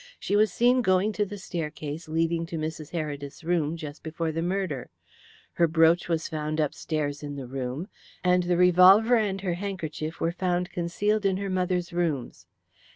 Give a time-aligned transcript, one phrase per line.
[0.19, 2.89] "She was seen going to the staircase leading to Mrs.
[2.89, 4.89] Heredith's room just before the murder;
[5.53, 7.87] her brooch was found upstairs in the room;
[8.23, 12.47] and the revolver and her handkerchief were found concealed in her mother's rooms.